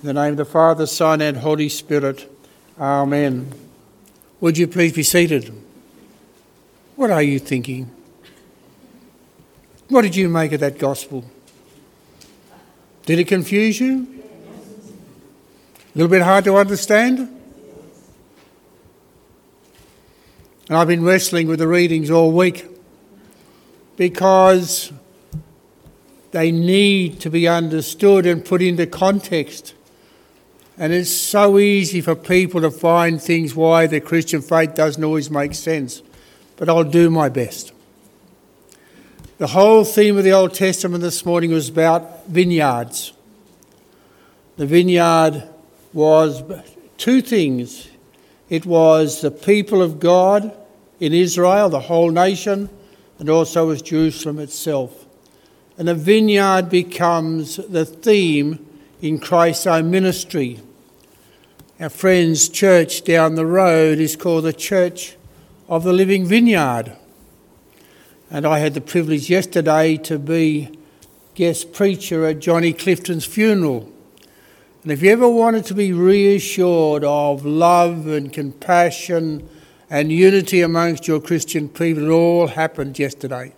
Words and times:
In 0.00 0.06
the 0.06 0.12
name 0.12 0.30
of 0.30 0.36
the 0.36 0.44
Father, 0.44 0.86
Son, 0.86 1.20
and 1.20 1.38
Holy 1.38 1.68
Spirit. 1.68 2.30
Amen. 2.78 3.52
Would 4.40 4.56
you 4.56 4.68
please 4.68 4.92
be 4.92 5.02
seated? 5.02 5.52
What 6.94 7.10
are 7.10 7.22
you 7.22 7.40
thinking? 7.40 7.90
What 9.88 10.02
did 10.02 10.14
you 10.14 10.28
make 10.28 10.52
of 10.52 10.60
that 10.60 10.78
gospel? 10.78 11.24
Did 13.06 13.18
it 13.18 13.24
confuse 13.24 13.80
you? 13.80 14.06
A 15.94 15.98
little 15.98 16.10
bit 16.10 16.22
hard 16.22 16.44
to 16.44 16.54
understand? 16.54 17.18
And 20.68 20.76
I've 20.76 20.86
been 20.86 21.02
wrestling 21.02 21.48
with 21.48 21.58
the 21.58 21.66
readings 21.66 22.08
all 22.08 22.30
week 22.30 22.66
because 23.96 24.92
they 26.30 26.52
need 26.52 27.18
to 27.18 27.30
be 27.30 27.48
understood 27.48 28.26
and 28.26 28.44
put 28.44 28.62
into 28.62 28.86
context. 28.86 29.74
And 30.78 30.92
it's 30.92 31.10
so 31.10 31.58
easy 31.58 32.00
for 32.00 32.14
people 32.14 32.60
to 32.60 32.70
find 32.70 33.20
things 33.20 33.54
why 33.54 33.88
the 33.88 34.00
Christian 34.00 34.40
faith 34.40 34.76
doesn't 34.76 35.02
always 35.02 35.28
make 35.28 35.54
sense. 35.54 36.02
But 36.56 36.68
I'll 36.68 36.84
do 36.84 37.10
my 37.10 37.28
best. 37.28 37.72
The 39.38 39.48
whole 39.48 39.84
theme 39.84 40.16
of 40.16 40.24
the 40.24 40.32
Old 40.32 40.54
Testament 40.54 41.02
this 41.02 41.26
morning 41.26 41.50
was 41.50 41.68
about 41.68 42.26
vineyards. 42.26 43.12
The 44.56 44.66
vineyard 44.66 45.48
was 45.92 46.42
two 46.96 47.22
things 47.22 47.88
it 48.48 48.64
was 48.64 49.20
the 49.20 49.30
people 49.30 49.82
of 49.82 50.00
God 50.00 50.56
in 51.00 51.12
Israel, 51.12 51.68
the 51.68 51.80
whole 51.80 52.10
nation, 52.10 52.70
and 53.18 53.28
also 53.28 53.66
was 53.66 53.82
Jerusalem 53.82 54.38
itself. 54.38 55.06
And 55.76 55.86
the 55.86 55.94
vineyard 55.94 56.70
becomes 56.70 57.56
the 57.56 57.84
theme 57.84 58.64
in 59.02 59.18
Christ's 59.18 59.66
own 59.66 59.90
ministry. 59.90 60.60
Our 61.80 61.88
friend's 61.88 62.48
church 62.48 63.04
down 63.04 63.36
the 63.36 63.46
road 63.46 64.00
is 64.00 64.16
called 64.16 64.42
the 64.42 64.52
Church 64.52 65.16
of 65.68 65.84
the 65.84 65.92
Living 65.92 66.26
Vineyard. 66.26 66.96
And 68.32 68.44
I 68.44 68.58
had 68.58 68.74
the 68.74 68.80
privilege 68.80 69.30
yesterday 69.30 69.96
to 69.98 70.18
be 70.18 70.76
guest 71.36 71.72
preacher 71.72 72.26
at 72.26 72.40
Johnny 72.40 72.72
Clifton's 72.72 73.26
funeral. 73.26 73.92
And 74.82 74.90
if 74.90 75.02
you 75.02 75.12
ever 75.12 75.28
wanted 75.28 75.66
to 75.66 75.74
be 75.74 75.92
reassured 75.92 77.04
of 77.04 77.46
love 77.46 78.08
and 78.08 78.32
compassion 78.32 79.48
and 79.88 80.10
unity 80.10 80.62
amongst 80.62 81.06
your 81.06 81.20
Christian 81.20 81.68
people, 81.68 82.06
it 82.06 82.10
all 82.10 82.48
happened 82.48 82.98
yesterday. 82.98 83.54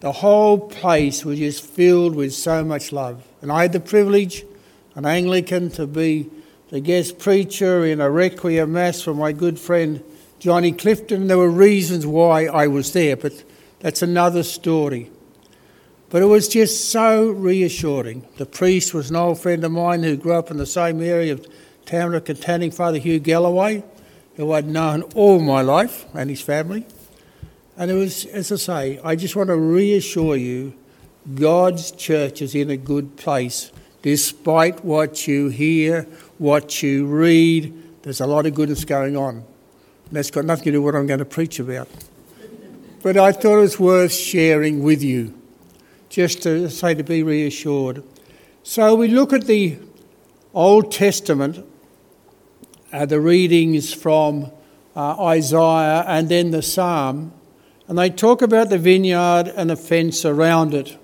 The 0.00 0.12
whole 0.12 0.58
place 0.58 1.26
was 1.26 1.40
just 1.40 1.62
filled 1.62 2.14
with 2.14 2.32
so 2.32 2.64
much 2.64 2.90
love. 2.90 3.22
And 3.42 3.52
I 3.52 3.60
had 3.60 3.74
the 3.74 3.80
privilege, 3.80 4.46
an 4.94 5.04
Anglican, 5.04 5.68
to 5.72 5.86
be 5.86 6.30
the 6.74 6.80
guest 6.80 7.20
preacher 7.20 7.84
in 7.84 8.00
a 8.00 8.10
requiem 8.10 8.72
mass 8.72 9.00
for 9.00 9.14
my 9.14 9.30
good 9.30 9.60
friend 9.60 10.02
Johnny 10.40 10.72
Clifton. 10.72 11.28
There 11.28 11.38
were 11.38 11.48
reasons 11.48 12.04
why 12.04 12.46
I 12.46 12.66
was 12.66 12.92
there, 12.92 13.16
but 13.16 13.44
that's 13.78 14.02
another 14.02 14.42
story. 14.42 15.08
But 16.10 16.22
it 16.22 16.24
was 16.24 16.48
just 16.48 16.90
so 16.90 17.30
reassuring. 17.30 18.26
The 18.38 18.46
priest 18.46 18.92
was 18.92 19.08
an 19.08 19.14
old 19.14 19.38
friend 19.38 19.62
of 19.62 19.70
mine 19.70 20.02
who 20.02 20.16
grew 20.16 20.32
up 20.32 20.50
in 20.50 20.56
the 20.56 20.66
same 20.66 21.00
area 21.00 21.34
of 21.34 21.46
Tamworth 21.86 22.28
and 22.28 22.42
Tanning, 22.42 22.72
Father 22.72 22.98
Hugh 22.98 23.20
Galloway, 23.20 23.84
who 24.34 24.50
I'd 24.50 24.66
known 24.66 25.02
all 25.14 25.38
my 25.38 25.62
life, 25.62 26.06
and 26.12 26.28
his 26.28 26.40
family. 26.40 26.86
And 27.76 27.88
it 27.88 27.94
was, 27.94 28.26
as 28.26 28.50
I 28.50 28.56
say, 28.56 29.00
I 29.04 29.14
just 29.14 29.36
want 29.36 29.46
to 29.46 29.56
reassure 29.56 30.34
you 30.34 30.74
God's 31.36 31.92
church 31.92 32.42
is 32.42 32.52
in 32.52 32.68
a 32.68 32.76
good 32.76 33.16
place 33.16 33.70
despite 34.04 34.84
what 34.84 35.26
you 35.26 35.48
hear, 35.48 36.02
what 36.36 36.82
you 36.82 37.06
read. 37.06 37.72
There's 38.02 38.20
a 38.20 38.26
lot 38.26 38.44
of 38.44 38.54
goodness 38.54 38.84
going 38.84 39.16
on. 39.16 39.36
And 39.36 39.44
that's 40.10 40.30
got 40.30 40.44
nothing 40.44 40.64
to 40.64 40.72
do 40.72 40.82
with 40.82 40.94
what 40.94 41.00
I'm 41.00 41.06
going 41.06 41.20
to 41.20 41.24
preach 41.24 41.58
about. 41.58 41.88
But 43.02 43.16
I 43.16 43.32
thought 43.32 43.56
it 43.56 43.60
was 43.60 43.80
worth 43.80 44.12
sharing 44.12 44.82
with 44.82 45.02
you, 45.02 45.32
just 46.10 46.42
to 46.42 46.68
say 46.68 46.92
to 46.92 47.02
be 47.02 47.22
reassured. 47.22 48.04
So 48.62 48.94
we 48.94 49.08
look 49.08 49.32
at 49.32 49.46
the 49.46 49.78
Old 50.52 50.92
Testament, 50.92 51.64
uh, 52.92 53.06
the 53.06 53.20
readings 53.20 53.94
from 53.94 54.52
uh, 54.94 55.24
Isaiah 55.28 56.04
and 56.06 56.28
then 56.28 56.50
the 56.50 56.60
Psalm, 56.60 57.32
and 57.88 57.96
they 57.96 58.10
talk 58.10 58.42
about 58.42 58.68
the 58.68 58.78
vineyard 58.78 59.50
and 59.56 59.70
the 59.70 59.76
fence 59.76 60.26
around 60.26 60.74
it. 60.74 60.98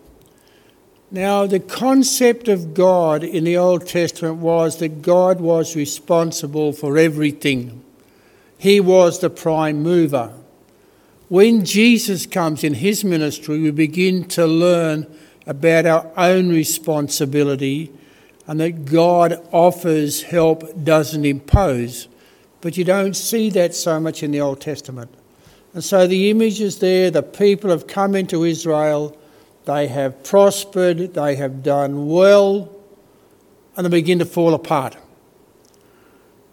Now, 1.12 1.46
the 1.46 1.58
concept 1.58 2.46
of 2.46 2.72
God 2.72 3.24
in 3.24 3.42
the 3.42 3.56
Old 3.56 3.86
Testament 3.88 4.36
was 4.36 4.76
that 4.78 5.02
God 5.02 5.40
was 5.40 5.74
responsible 5.74 6.72
for 6.72 6.96
everything. 6.96 7.82
He 8.58 8.78
was 8.78 9.18
the 9.18 9.30
prime 9.30 9.82
mover. 9.82 10.32
When 11.28 11.64
Jesus 11.64 12.26
comes 12.26 12.62
in 12.62 12.74
his 12.74 13.02
ministry, 13.04 13.58
we 13.58 13.72
begin 13.72 14.24
to 14.28 14.46
learn 14.46 15.06
about 15.46 15.86
our 15.86 16.10
own 16.16 16.50
responsibility 16.50 17.90
and 18.46 18.60
that 18.60 18.84
God 18.84 19.44
offers 19.50 20.22
help, 20.22 20.84
doesn't 20.84 21.24
impose. 21.24 22.06
But 22.60 22.76
you 22.76 22.84
don't 22.84 23.14
see 23.14 23.50
that 23.50 23.74
so 23.74 23.98
much 23.98 24.22
in 24.22 24.30
the 24.30 24.40
Old 24.40 24.60
Testament. 24.60 25.10
And 25.72 25.82
so 25.82 26.06
the 26.06 26.30
image 26.30 26.60
is 26.60 26.78
there 26.78 27.10
the 27.10 27.22
people 27.22 27.70
have 27.70 27.86
come 27.86 28.14
into 28.14 28.44
Israel 28.44 29.16
they 29.64 29.88
have 29.88 30.24
prospered, 30.24 31.14
they 31.14 31.36
have 31.36 31.62
done 31.62 32.08
well, 32.08 32.70
and 33.76 33.84
they 33.84 33.90
begin 33.90 34.18
to 34.18 34.24
fall 34.24 34.54
apart. 34.54 34.96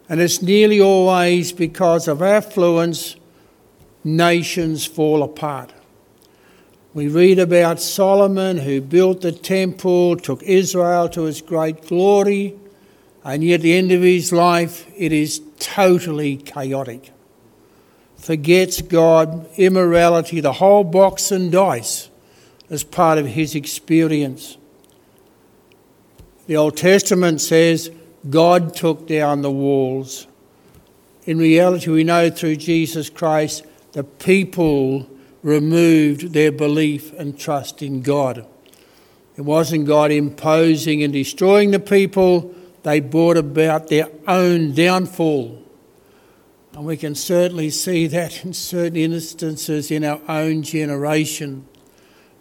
And 0.08 0.20
it's 0.20 0.40
nearly 0.40 0.80
always 0.80 1.52
because 1.52 2.08
of 2.08 2.22
affluence, 2.22 3.16
nations 4.04 4.86
fall 4.86 5.22
apart. 5.22 5.72
We 6.94 7.08
read 7.08 7.38
about 7.38 7.80
Solomon 7.80 8.58
who 8.58 8.80
built 8.80 9.20
the 9.20 9.32
temple, 9.32 10.16
took 10.16 10.42
Israel 10.42 11.08
to 11.10 11.26
its 11.26 11.40
great 11.40 11.86
glory, 11.86 12.56
and 13.24 13.44
yet 13.44 13.56
at 13.56 13.60
the 13.62 13.74
end 13.74 13.92
of 13.92 14.02
his 14.02 14.32
life 14.32 14.86
it 14.96 15.12
is 15.12 15.42
totally 15.58 16.38
chaotic. 16.38 17.12
Forgets 18.16 18.80
God, 18.80 19.48
immorality, 19.56 20.40
the 20.40 20.54
whole 20.54 20.84
box 20.84 21.30
and 21.30 21.52
dice 21.52 22.08
as 22.70 22.84
part 22.84 23.18
of 23.18 23.26
his 23.26 23.54
experience. 23.54 24.56
The 26.46 26.56
Old 26.56 26.76
Testament 26.76 27.40
says 27.40 27.90
God 28.28 28.74
took 28.74 29.06
down 29.06 29.42
the 29.42 29.50
walls. 29.50 30.26
In 31.24 31.38
reality, 31.38 31.90
we 31.90 32.04
know 32.04 32.30
through 32.30 32.56
Jesus 32.56 33.10
Christ 33.10 33.64
the 33.92 34.04
people 34.04 35.08
removed 35.42 36.32
their 36.32 36.52
belief 36.52 37.12
and 37.14 37.38
trust 37.38 37.82
in 37.82 38.02
God. 38.02 38.46
It 39.36 39.42
wasn't 39.42 39.86
God 39.86 40.10
imposing 40.10 41.02
and 41.02 41.12
destroying 41.12 41.70
the 41.70 41.78
people, 41.78 42.54
they 42.82 43.00
brought 43.00 43.36
about 43.36 43.88
their 43.88 44.08
own 44.26 44.72
downfall. 44.72 45.62
And 46.72 46.84
we 46.84 46.96
can 46.96 47.14
certainly 47.14 47.70
see 47.70 48.06
that 48.08 48.44
in 48.44 48.52
certain 48.52 48.96
instances 48.96 49.90
in 49.90 50.04
our 50.04 50.20
own 50.28 50.62
generation. 50.62 51.66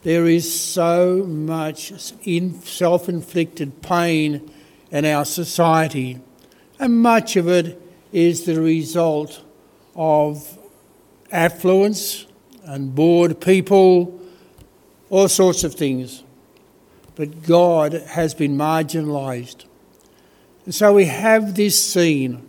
There 0.07 0.25
is 0.25 0.57
so 0.57 1.25
much 1.27 1.91
self 1.99 3.09
inflicted 3.09 3.81
pain 3.81 4.49
in 4.89 5.03
our 5.03 5.25
society, 5.25 6.21
and 6.79 7.01
much 7.01 7.35
of 7.35 7.49
it 7.49 7.77
is 8.13 8.45
the 8.45 8.61
result 8.61 9.43
of 9.97 10.57
affluence 11.29 12.25
and 12.63 12.95
bored 12.95 13.41
people, 13.41 14.17
all 15.09 15.27
sorts 15.27 15.65
of 15.65 15.75
things. 15.75 16.23
But 17.15 17.43
God 17.43 17.91
has 17.91 18.33
been 18.33 18.55
marginalised. 18.55 19.65
And 20.63 20.73
so 20.73 20.93
we 20.93 21.03
have 21.07 21.55
this 21.55 21.77
scene. 21.77 22.47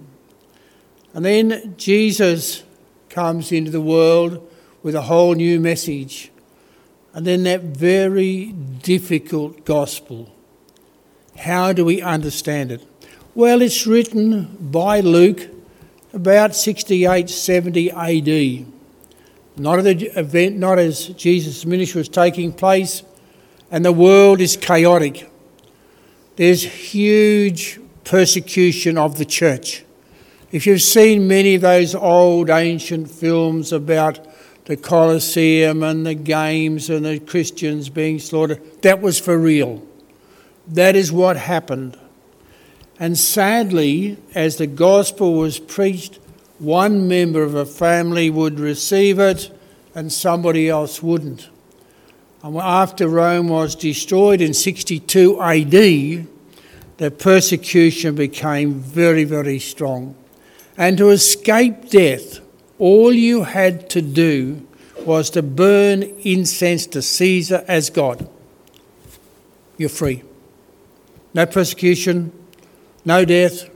And 1.12 1.25
then 1.25 1.75
Jesus 1.77 2.62
comes 3.09 3.50
into 3.50 3.73
the 3.73 3.81
world 3.81 4.49
with 4.85 4.94
a 4.94 5.03
whole 5.03 5.35
new 5.35 5.59
message 5.59 6.31
and 7.19 7.26
then 7.26 7.43
that 7.43 7.62
very 7.62 8.53
difficult 8.81 9.65
gospel. 9.65 10.32
How 11.37 11.73
do 11.73 11.85
we 11.85 12.00
understand 12.00 12.70
it? 12.70 12.87
Well, 13.35 13.61
it's 13.61 13.88
written 13.88 14.56
by 14.61 15.00
Luke 15.00 15.49
about 16.12 16.55
68 16.55 17.29
70 17.29 17.91
AD. 17.91 18.67
Not 19.56 19.85
event, 19.85 20.59
not 20.59 20.79
as 20.79 21.09
Jesus' 21.09 21.67
ministry 21.67 21.99
was 21.99 22.09
taking 22.09 22.53
place, 22.53 23.03
and 23.69 23.85
the 23.85 23.91
world 23.91 24.41
is 24.41 24.56
chaotic. 24.56 25.29
There's 26.37 26.62
huge 26.62 27.81
persecution 28.05 28.97
of 28.97 29.19
the 29.19 29.25
church. 29.25 29.85
If 30.53 30.69
you've 30.69 30.82
seen 30.82 31.26
many 31.26 31.56
of 31.56 31.62
those 31.62 31.97
old 31.97 32.49
ancient 32.49 33.11
films 33.11 33.73
about 33.73 34.25
the 34.69 34.76
Colosseum 34.76 35.82
and 35.82 36.05
the 36.05 36.15
games 36.15 36.91
and 36.91 37.06
the 37.06 37.19
Christians 37.19 37.88
being 37.88 38.19
slaughtered. 38.19 38.61
That 38.82 39.00
was 39.00 39.19
for 39.19 39.38
real. 39.38 39.82
That 40.67 40.94
is 40.94 41.11
what 41.11 41.38
happened. 41.38 41.99
And 43.00 43.17
sadly, 43.17 44.19
as 44.35 44.56
the 44.56 44.67
gospel 44.67 45.32
was 45.32 45.59
preached, 45.59 46.19
one 46.59 47.09
member 47.09 47.43
of 47.43 47.55
a 47.55 47.65
family 47.65 48.29
would 48.29 48.61
receive 48.61 49.19
it 49.19 49.50
and 49.94 50.12
somebody 50.12 50.69
else 50.69 51.03
wouldn't. 51.03 51.49
And 52.43 52.59
after 52.59 53.09
Rome 53.09 53.49
was 53.49 53.75
destroyed 53.75 54.43
in 54.43 54.53
62 54.53 55.41
AD, 55.41 56.26
the 56.99 57.11
persecution 57.11 58.17
became 58.17 58.75
very, 58.75 59.25
very 59.25 59.61
strong. 59.61 60.14
And 60.76 60.99
to 60.99 61.09
escape 61.09 61.88
death, 61.88 62.41
all 62.79 63.13
you 63.13 63.45
had 63.45 63.91
to 63.91 64.03
do 64.03 64.67
was 65.05 65.31
to 65.31 65.43
burn 65.43 66.03
incense 66.03 66.87
to 66.87 67.03
Caesar 67.03 67.65
as 67.67 67.91
God. 67.91 68.29
You're 69.77 69.89
free. 69.89 70.23
No 71.35 71.47
persecution, 71.47 72.33
no 73.05 73.25
death, 73.25 73.69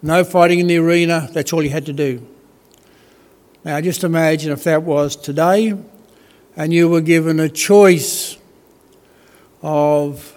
no 0.00 0.24
fighting 0.24 0.58
in 0.58 0.66
the 0.66 0.78
arena. 0.78 1.28
That's 1.32 1.52
all 1.52 1.62
you 1.62 1.70
had 1.70 1.86
to 1.86 1.92
do. 1.92 2.26
Now, 3.64 3.80
just 3.80 4.02
imagine 4.02 4.52
if 4.52 4.64
that 4.64 4.82
was 4.82 5.14
today 5.14 5.78
and 6.56 6.72
you 6.72 6.88
were 6.88 7.00
given 7.00 7.38
a 7.38 7.48
choice 7.48 8.36
of 9.62 10.36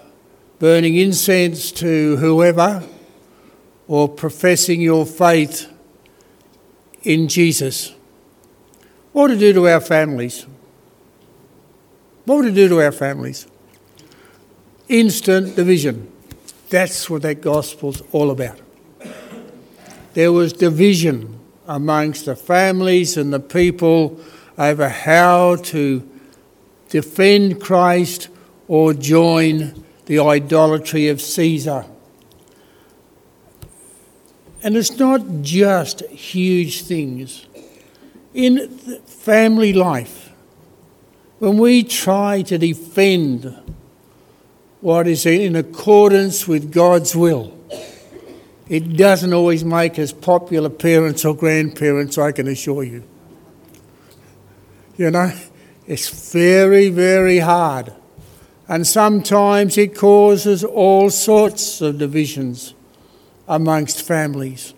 burning 0.59 0.95
incense 0.95 1.71
to 1.71 2.17
whoever 2.17 2.83
or 3.87 4.07
professing 4.07 4.81
your 4.81 5.05
faith 5.05 5.71
in 7.05 7.27
Jesus. 7.27 7.93
What 9.13 9.29
would 9.29 9.37
it 9.37 9.39
do 9.39 9.53
to 9.53 9.69
our 9.69 9.79
families? 9.79 10.45
What 12.25 12.37
would 12.37 12.47
it 12.47 12.55
do 12.55 12.67
to 12.67 12.81
our 12.81 12.91
families? 12.91 13.47
Instant 14.89 15.55
division. 15.55 16.11
That's 16.69 17.09
what 17.09 17.21
that 17.21 17.41
gospel's 17.41 18.01
all 18.11 18.31
about. 18.31 18.59
There 20.13 20.31
was 20.31 20.51
division 20.53 21.39
amongst 21.67 22.25
the 22.25 22.35
families 22.35 23.17
and 23.17 23.31
the 23.31 23.39
people 23.39 24.19
over 24.57 24.89
how 24.89 25.57
to 25.57 26.09
defend 26.89 27.61
Christ 27.61 28.29
or 28.67 28.93
join 28.93 29.83
the 30.05 30.19
idolatry 30.19 31.07
of 31.09 31.21
Caesar. 31.21 31.85
And 34.65 34.75
it's 34.75 34.97
not 34.97 35.21
just 35.43 36.01
huge 36.07 36.81
things. 36.81 37.45
In 38.33 38.67
family 39.05 39.73
life, 39.73 40.31
when 41.37 41.59
we 41.59 41.83
try 41.83 42.41
to 42.41 42.57
defend 42.57 43.55
what 44.81 45.05
is 45.05 45.27
in 45.27 45.55
accordance 45.55 46.47
with 46.47 46.71
God's 46.71 47.15
will, 47.15 47.55
it 48.67 48.97
doesn't 48.97 49.33
always 49.33 49.63
make 49.63 49.99
us 49.99 50.11
popular 50.11 50.69
parents 50.69 51.23
or 51.25 51.35
grandparents, 51.35 52.17
I 52.17 52.31
can 52.31 52.47
assure 52.47 52.83
you. 52.83 53.03
You 54.97 55.11
know, 55.11 55.31
it's 55.85 56.31
very, 56.31 56.89
very 56.89 57.37
hard. 57.37 57.93
And 58.67 58.87
sometimes 58.87 59.77
it 59.77 59.95
causes 59.95 60.63
all 60.63 61.11
sorts 61.11 61.81
of 61.81 61.99
divisions 61.99 62.73
amongst 63.47 64.01
families. 64.01 64.73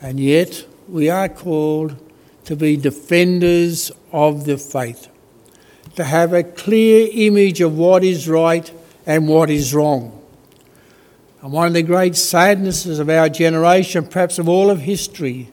And 0.00 0.18
yet, 0.20 0.66
we 0.88 1.10
are 1.10 1.28
called 1.28 1.96
to 2.44 2.56
be 2.56 2.76
defenders 2.76 3.92
of 4.12 4.44
the 4.44 4.56
faith, 4.56 5.08
to 5.96 6.04
have 6.04 6.32
a 6.32 6.42
clear 6.42 7.08
image 7.12 7.60
of 7.60 7.76
what 7.76 8.02
is 8.02 8.28
right 8.28 8.70
and 9.04 9.28
what 9.28 9.50
is 9.50 9.74
wrong. 9.74 10.14
And 11.42 11.52
one 11.52 11.68
of 11.68 11.74
the 11.74 11.82
great 11.82 12.16
sadnesses 12.16 12.98
of 12.98 13.08
our 13.08 13.28
generation, 13.28 14.06
perhaps 14.06 14.38
of 14.38 14.48
all 14.48 14.70
of 14.70 14.80
history, 14.80 15.52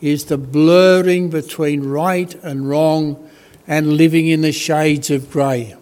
is 0.00 0.24
the 0.24 0.38
blurring 0.38 1.28
between 1.28 1.84
right 1.84 2.34
and 2.42 2.68
wrong 2.68 3.28
and 3.66 3.94
living 3.94 4.26
in 4.26 4.40
the 4.40 4.52
shades 4.52 5.10
of 5.10 5.30
grey. 5.30 5.76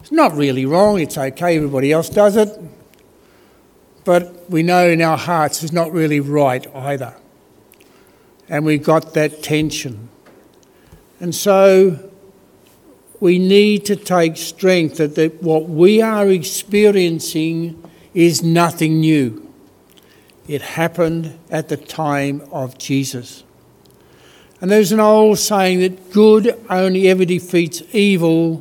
It's 0.00 0.12
not 0.12 0.34
really 0.34 0.66
wrong, 0.66 1.00
it's 1.00 1.18
okay, 1.18 1.56
everybody 1.56 1.92
else 1.92 2.08
does 2.08 2.36
it. 2.36 2.48
But 4.04 4.50
we 4.50 4.62
know 4.62 4.88
in 4.88 5.00
our 5.00 5.18
hearts 5.18 5.62
it's 5.62 5.72
not 5.72 5.92
really 5.92 6.20
right 6.20 6.66
either. 6.74 7.14
And 8.48 8.64
we've 8.64 8.82
got 8.82 9.14
that 9.14 9.42
tension. 9.42 10.08
And 11.20 11.34
so 11.34 12.10
we 13.20 13.38
need 13.38 13.86
to 13.86 13.94
take 13.96 14.36
strength 14.36 14.96
that, 14.96 15.14
that 15.14 15.42
what 15.42 15.68
we 15.68 16.02
are 16.02 16.28
experiencing 16.28 17.80
is 18.14 18.42
nothing 18.42 19.00
new. 19.00 19.48
It 20.48 20.60
happened 20.62 21.38
at 21.50 21.68
the 21.68 21.76
time 21.76 22.42
of 22.50 22.78
Jesus. 22.78 23.44
And 24.60 24.70
there's 24.70 24.92
an 24.92 25.00
old 25.00 25.38
saying 25.38 25.80
that 25.80 26.12
good 26.12 26.58
only 26.68 27.08
ever 27.08 27.24
defeats 27.24 27.82
evil 27.92 28.56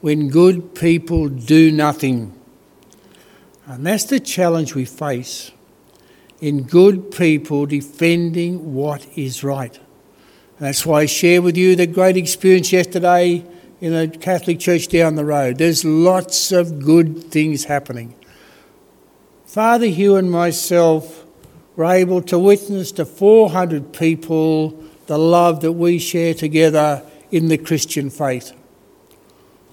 when 0.00 0.28
good 0.28 0.74
people 0.74 1.28
do 1.28 1.70
nothing. 1.70 2.39
And 3.70 3.86
that's 3.86 4.02
the 4.02 4.18
challenge 4.18 4.74
we 4.74 4.84
face 4.84 5.52
in 6.40 6.64
good 6.64 7.12
people 7.12 7.66
defending 7.66 8.74
what 8.74 9.06
is 9.16 9.44
right. 9.44 9.72
And 10.58 10.66
that's 10.66 10.84
why 10.84 11.02
I 11.02 11.06
share 11.06 11.40
with 11.40 11.56
you 11.56 11.76
the 11.76 11.86
great 11.86 12.16
experience 12.16 12.72
yesterday 12.72 13.46
in 13.80 13.94
a 13.94 14.08
Catholic 14.08 14.58
church 14.58 14.88
down 14.88 15.14
the 15.14 15.24
road. 15.24 15.58
There's 15.58 15.84
lots 15.84 16.50
of 16.50 16.82
good 16.82 17.22
things 17.30 17.66
happening. 17.66 18.16
Father 19.46 19.86
Hugh 19.86 20.16
and 20.16 20.32
myself 20.32 21.24
were 21.76 21.84
able 21.84 22.22
to 22.22 22.40
witness 22.40 22.90
to 22.92 23.04
400 23.04 23.92
people 23.92 24.70
the 25.06 25.16
love 25.16 25.60
that 25.60 25.72
we 25.72 26.00
share 26.00 26.34
together 26.34 27.04
in 27.30 27.46
the 27.46 27.56
Christian 27.56 28.10
faith. 28.10 28.50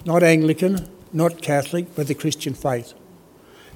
Not 0.06 0.22
Anglican, 0.22 0.88
not 1.12 1.42
Catholic, 1.42 1.96
but 1.96 2.06
the 2.06 2.14
Christian 2.14 2.54
faith 2.54 2.94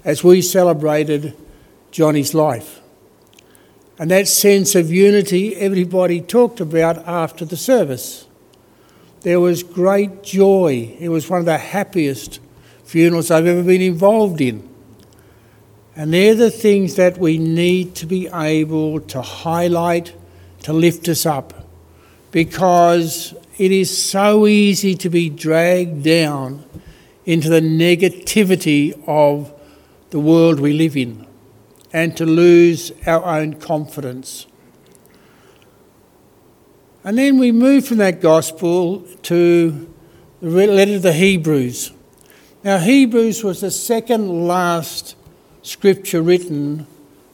as 0.04 0.24
we 0.24 0.42
celebrated 0.42 1.36
Johnny's 1.92 2.34
life. 2.34 2.82
And 4.00 4.10
that 4.10 4.28
sense 4.28 4.74
of 4.74 4.92
unity 4.92 5.56
everybody 5.56 6.22
talked 6.22 6.60
about 6.60 6.98
after 7.08 7.46
the 7.46 7.58
service. 7.58 8.26
There 9.22 9.40
was 9.40 9.62
great 9.62 10.24
joy. 10.24 10.96
It 11.00 11.10
was 11.10 11.30
one 11.30 11.40
of 11.40 11.46
the 11.46 11.58
happiest 11.58 12.40
funerals 12.84 13.30
I've 13.30 13.46
ever 13.46 13.62
been 13.62 13.82
involved 13.82 14.42
in. 14.42 14.68
And 15.96 16.14
they're 16.14 16.36
the 16.36 16.50
things 16.50 16.96
that 16.96 17.18
we 17.18 17.38
need 17.38 17.96
to 17.96 18.06
be 18.06 18.28
able 18.34 19.02
to 19.02 19.22
highlight 19.22 20.16
to 20.64 20.74
lift 20.74 21.08
us 21.08 21.26
up 21.26 21.68
because 22.32 23.36
it 23.58 23.72
is 23.72 23.96
so 23.96 24.48
easy 24.48 24.96
to 24.96 25.10
be 25.10 25.30
dragged 25.30 26.04
down 26.04 26.66
into 27.26 27.50
the 27.50 27.62
negativity 27.62 29.00
of 29.08 29.54
the 30.12 30.20
world 30.20 30.60
we 30.60 30.74
live 30.74 30.96
in 30.96 31.26
and 31.92 32.16
to 32.18 32.26
lose 32.26 32.92
our 33.06 33.24
own 33.24 33.56
confidence. 33.56 34.46
And 37.04 37.18
then 37.18 37.40
we 37.40 37.52
move 37.52 37.88
from 37.88 37.98
that 37.98 38.22
gospel 38.22 39.02
to 39.24 39.92
the 40.42 40.48
letter 40.68 40.94
to 40.94 41.00
the 41.00 41.14
Hebrews. 41.14 41.92
Now, 42.64 42.78
Hebrews 42.78 43.44
was 43.44 43.62
the 43.62 43.72
second 43.72 44.48
last 44.48 45.16
scripture 45.64 46.22
written 46.22 46.86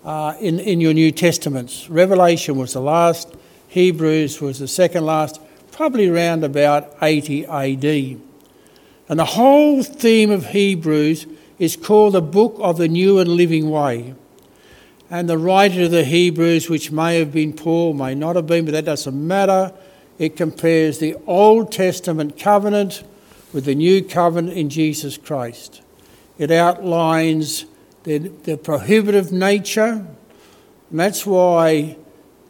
uh, 0.05 0.35
in, 0.39 0.59
in 0.59 0.79
your 0.79 0.93
New 0.93 1.11
Testaments. 1.11 1.89
Revelation 1.89 2.57
was 2.57 2.73
the 2.73 2.81
last, 2.81 3.35
Hebrews 3.67 4.39
was 4.39 4.59
the 4.59 4.67
second 4.67 5.05
last, 5.05 5.41
probably 5.71 6.07
around 6.07 6.43
about 6.43 6.95
80 7.01 7.45
AD. 7.45 8.21
And 9.09 9.19
the 9.19 9.25
whole 9.25 9.83
theme 9.83 10.31
of 10.31 10.47
Hebrews 10.47 11.25
is 11.59 11.75
called 11.75 12.13
the 12.13 12.21
Book 12.21 12.55
of 12.59 12.77
the 12.77 12.87
New 12.87 13.19
and 13.19 13.29
Living 13.29 13.69
Way. 13.69 14.13
And 15.09 15.29
the 15.29 15.37
writer 15.37 15.83
of 15.83 15.91
the 15.91 16.03
Hebrews, 16.03 16.69
which 16.69 16.91
may 16.91 17.17
have 17.17 17.31
been 17.31 17.53
Paul, 17.53 17.93
may 17.93 18.13
not 18.13 18.35
have 18.35 18.45
been, 18.45 18.65
but 18.65 18.71
that 18.71 18.85
doesn't 18.85 19.27
matter. 19.27 19.73
It 20.19 20.35
compares 20.35 20.99
the 20.99 21.15
Old 21.25 21.71
Testament 21.71 22.37
covenant 22.37 23.03
with 23.53 23.65
the 23.65 23.75
new 23.75 24.03
covenant 24.03 24.57
in 24.57 24.69
Jesus 24.69 25.17
Christ. 25.17 25.81
It 26.37 26.51
outlines 26.51 27.65
the, 28.03 28.17
the 28.17 28.57
prohibitive 28.57 29.31
nature, 29.31 30.05
and 30.89 30.99
that's 30.99 31.25
why 31.25 31.97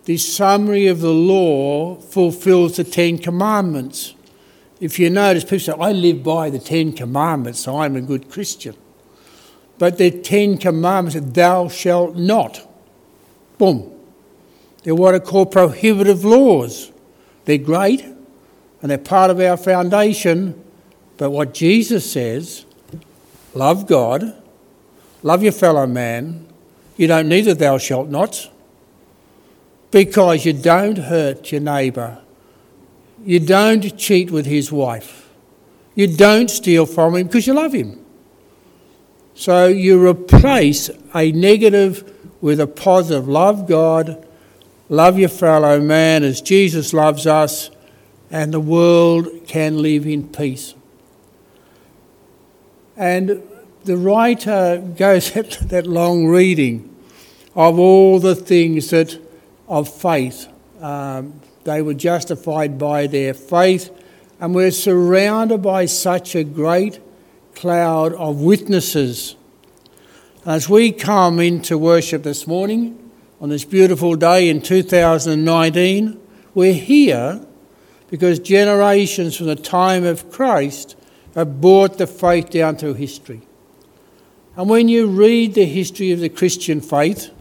this 0.06 0.28
summary 0.36 0.88
of 0.88 1.02
the 1.02 1.14
law 1.14 1.96
fulfills 1.96 2.78
the 2.78 2.84
Ten 2.84 3.18
Commandments. 3.18 4.16
If 4.80 5.00
you 5.00 5.10
notice, 5.10 5.44
people 5.44 5.60
say, 5.60 5.74
I 5.74 5.92
live 5.92 6.24
by 6.24 6.50
the 6.50 6.60
Ten 6.60 6.92
Commandments, 6.92 7.60
so 7.60 7.80
I'm 7.80 7.96
a 7.96 8.02
good 8.02 8.30
Christian 8.30 8.76
but 9.79 9.98
the 9.98 10.12
Ten 10.12 10.57
Commandments, 10.57 11.19
thou 11.34 11.67
shalt 11.67 12.15
not. 12.15 12.67
Boom. 13.57 13.91
They're 14.84 14.96
what 14.96 15.13
are 15.13 15.19
called 15.19 15.51
prohibitive 15.51 16.24
laws. 16.24 16.91
They're 17.46 17.57
great 17.57 18.01
and 18.81 18.91
they're 18.91 18.98
part 18.98 19.31
of 19.31 19.39
our 19.39 19.57
foundation, 19.57 20.63
but 21.17 21.31
what 21.31 21.53
Jesus 21.53 22.10
says 22.12 22.65
love 23.53 23.88
God, 23.88 24.36
love 25.24 25.43
your 25.43 25.51
fellow 25.51 25.88
man, 25.88 26.48
you 26.96 27.07
don't 27.07 27.27
need 27.27 27.41
the 27.41 27.55
thou 27.55 27.77
shalt 27.77 28.07
nots 28.07 28.50
because 29.91 30.46
you 30.46 30.53
don't 30.53 30.98
hurt 30.98 31.51
your 31.51 31.62
neighbour. 31.62 32.22
You 33.24 33.39
don't 33.39 33.98
cheat 33.98 34.31
with 34.31 34.46
his 34.46 34.72
wife. 34.72 35.29
You 35.96 36.07
don't 36.07 36.50
steal 36.50 36.86
from 36.86 37.15
him 37.15 37.27
because 37.27 37.48
you 37.48 37.53
love 37.53 37.74
him. 37.74 38.05
So 39.38 39.67
you 39.67 40.03
replace 40.03 40.89
a 41.13 41.32
negative 41.32 42.12
with 42.41 42.60
a 42.60 42.65
positive. 42.65 43.27
Love 43.27 43.67
God, 43.67 44.25
love 44.89 45.20
your 45.20 45.29
fellow 45.29 45.79
man 45.79 46.24
as 46.24 46.41
Jesus 46.41 46.91
loves 46.91 47.27
us, 47.27 47.70
and 48.32 48.51
the 48.51 48.60
world 48.60 49.27
can 49.46 49.79
live 49.79 50.08
in 50.08 50.27
peace. 50.27 50.74
And 52.98 53.44
the 53.84 53.96
writer 53.96 54.84
goes 54.98 55.36
at 55.38 55.51
that 55.70 55.86
long 55.86 56.25
reading 56.25 56.96
of 57.53 57.77
all 57.77 58.20
the 58.20 58.34
things 58.34 58.89
that 58.89 59.22
of 59.67 59.88
faith. 59.88 60.48
Um, 60.82 61.41
they 61.63 61.84
were 61.84 61.94
justified 61.94 62.79
by 62.79 63.06
their 63.06 63.36
faith, 63.36 63.91
and 64.39 64.56
we're 64.56 64.72
surrounded 64.72 65.62
by 65.62 65.86
such 65.86 66.34
a 66.34 66.44
great 66.44 67.01
cloud 67.58 68.14
of 68.14 68.40
witnesses. 68.40 69.36
As 70.46 70.70
we 70.70 70.92
come 70.92 71.40
into 71.40 71.76
worship 71.76 72.22
this 72.22 72.46
morning, 72.46 73.12
on 73.42 73.50
this 73.50 73.66
beautiful 73.66 74.16
day 74.16 74.48
in 74.48 74.62
2019, 74.62 76.20
we're 76.54 76.74
here 76.74 77.44
because 78.12 78.38
generations 78.38 79.36
from 79.36 79.48
the 79.48 79.56
time 79.56 80.06
of 80.06 80.32
Christ 80.32 80.96
have 81.34 81.60
brought 81.60 81.98
the 81.98 82.06
faith 82.06 82.52
down 82.52 82.78
through 82.78 82.94
history. 82.94 83.42
And 84.56 84.70
when 84.70 84.88
you 84.88 85.08
read 85.08 85.56
the 85.56 85.66
history 85.66 86.12
of 86.12 86.20
the 86.20 86.30
Christian 86.30 86.80
faith, 86.80 87.32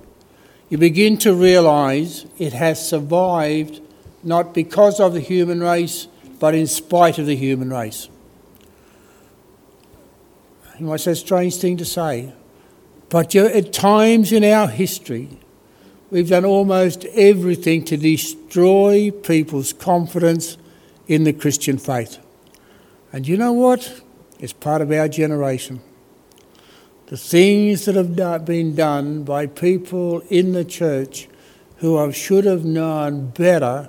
you 0.71 0.79
begin 0.79 1.19
to 1.19 1.35
realize 1.35 2.25
it 2.39 2.55
has 2.55 2.89
survived 2.89 3.83
not 4.23 4.55
because 4.55 4.99
of 4.99 5.13
the 5.13 5.21
human 5.21 5.61
race, 5.61 6.09
but 6.41 6.55
in 6.55 6.67
spite 6.67 7.19
of 7.19 7.27
the 7.27 7.37
human 7.37 7.69
race. 7.71 8.09
You 10.79 10.87
might 10.87 11.01
say 11.01 11.13
a 11.13 11.17
strange 11.17 11.57
thing 11.57 11.77
to 11.79 11.85
say, 11.85 12.33
but 13.09 13.35
at 13.35 13.73
times 13.73 14.33
in 14.33 14.45
our 14.45 14.69
history, 14.69 15.29
we've 16.11 16.29
done 16.29 16.45
almost 16.45 17.05
everything 17.07 17.85
to 17.87 17.97
destroy 17.97 19.11
people's 19.11 19.73
confidence 19.73 20.59
in 21.07 21.25
the 21.25 21.33
Christian 21.33 21.79
faith. 21.79 22.19
And 23.13 23.27
you 23.27 23.37
know 23.37 23.53
what? 23.53 24.03
It's 24.39 24.53
part 24.53 24.83
of 24.83 24.93
our 24.93 25.09
generation. 25.09 25.81
The 27.07 27.17
things 27.17 27.85
that 27.87 27.95
have 27.95 28.45
been 28.45 28.75
done 28.75 29.23
by 29.23 29.47
people 29.47 30.21
in 30.29 30.53
the 30.53 30.65
church 30.65 31.29
who 31.77 32.13
should 32.13 32.45
have 32.45 32.65
known 32.65 33.29
better 33.31 33.89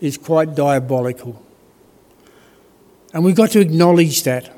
is 0.00 0.16
quite 0.16 0.54
diabolical. 0.54 1.40
And 3.12 3.24
we've 3.24 3.36
got 3.36 3.50
to 3.50 3.60
acknowledge 3.60 4.22
that. 4.24 4.57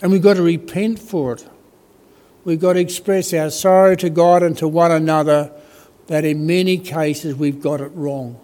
And 0.00 0.12
we've 0.12 0.22
got 0.22 0.34
to 0.34 0.42
repent 0.42 0.98
for 0.98 1.32
it. 1.32 1.48
We've 2.44 2.60
got 2.60 2.74
to 2.74 2.80
express 2.80 3.34
our 3.34 3.50
sorrow 3.50 3.94
to 3.96 4.08
God 4.08 4.42
and 4.42 4.56
to 4.58 4.68
one 4.68 4.92
another 4.92 5.52
that 6.06 6.24
in 6.24 6.46
many 6.46 6.78
cases 6.78 7.34
we've 7.34 7.60
got 7.60 7.80
it 7.80 7.90
wrong. 7.94 8.40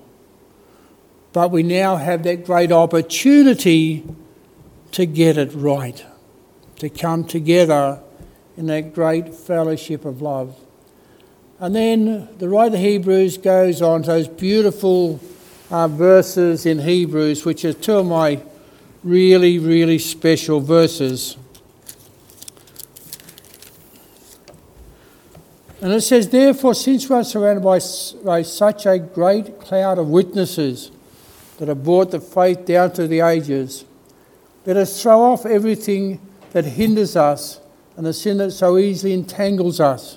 But 1.32 1.50
we 1.50 1.62
now 1.62 1.96
have 1.96 2.22
that 2.24 2.44
great 2.44 2.70
opportunity 2.70 4.04
to 4.92 5.06
get 5.06 5.36
it 5.36 5.50
right, 5.54 6.04
to 6.78 6.88
come 6.88 7.24
together 7.24 8.00
in 8.56 8.66
that 8.66 8.94
great 8.94 9.34
fellowship 9.34 10.04
of 10.04 10.22
love. 10.22 10.56
And 11.58 11.74
then 11.74 12.28
the 12.38 12.48
writer 12.48 12.76
of 12.76 12.80
Hebrews 12.80 13.38
goes 13.38 13.80
on 13.80 14.02
to 14.02 14.08
those 14.08 14.28
beautiful 14.28 15.20
uh, 15.70 15.88
verses 15.88 16.66
in 16.66 16.80
Hebrews, 16.80 17.44
which 17.44 17.64
are 17.64 17.72
two 17.72 17.98
of 17.98 18.06
my 18.06 18.40
really, 19.02 19.58
really 19.58 19.98
special 19.98 20.60
verses. 20.60 21.36
And 25.84 25.92
it 25.92 26.00
says, 26.00 26.30
Therefore, 26.30 26.72
since 26.72 27.10
we 27.10 27.14
are 27.14 27.22
surrounded 27.22 27.62
by, 27.62 27.78
by 28.24 28.40
such 28.40 28.86
a 28.86 28.98
great 28.98 29.60
cloud 29.60 29.98
of 29.98 30.08
witnesses 30.08 30.90
that 31.58 31.68
have 31.68 31.84
brought 31.84 32.10
the 32.10 32.20
faith 32.20 32.64
down 32.64 32.88
through 32.92 33.08
the 33.08 33.20
ages, 33.20 33.84
let 34.64 34.78
us 34.78 35.02
throw 35.02 35.20
off 35.20 35.44
everything 35.44 36.26
that 36.52 36.64
hinders 36.64 37.16
us 37.16 37.60
and 37.98 38.06
the 38.06 38.14
sin 38.14 38.38
that 38.38 38.52
so 38.52 38.78
easily 38.78 39.12
entangles 39.12 39.78
us. 39.78 40.16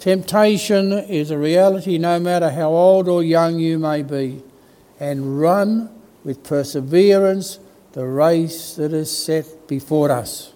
Temptation 0.00 0.92
is 0.92 1.30
a 1.30 1.38
reality 1.38 1.98
no 1.98 2.18
matter 2.18 2.50
how 2.50 2.70
old 2.70 3.06
or 3.06 3.22
young 3.22 3.60
you 3.60 3.78
may 3.78 4.02
be, 4.02 4.42
and 4.98 5.40
run 5.40 5.88
with 6.24 6.42
perseverance 6.42 7.60
the 7.92 8.04
race 8.04 8.74
that 8.74 8.92
is 8.92 9.16
set 9.16 9.68
before 9.68 10.10
us. 10.10 10.52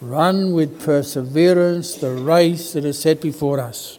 Run 0.00 0.52
with 0.52 0.82
perseverance 0.82 1.94
the 1.94 2.12
race 2.12 2.72
that 2.72 2.86
is 2.86 2.98
set 2.98 3.20
before 3.20 3.60
us. 3.60 3.98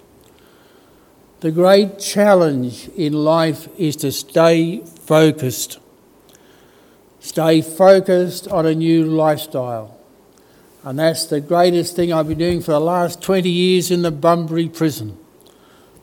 The 1.42 1.52
great 1.52 2.00
challenge 2.00 2.88
in 2.96 3.14
life 3.14 3.68
is 3.78 3.96
to 3.98 4.12
stay 4.12 4.84
focused. 4.86 5.80
Stay 7.20 7.62
focused 7.62 8.48
on 8.48 8.66
a 8.66 8.74
new 8.74 9.06
lifestyle. 9.06 9.98
And 10.84 10.98
that's 10.98 11.26
the 11.26 11.40
greatest 11.40 11.96
thing 11.96 12.12
I've 12.12 12.28
been 12.28 12.40
doing 12.40 12.62
for 12.62 12.72
the 12.72 12.80
last 12.80 13.22
20 13.22 13.48
years 13.48 13.92
in 13.92 14.02
the 14.02 14.12
Bunbury 14.12 14.70
prison. 14.70 15.18
I 15.46 15.50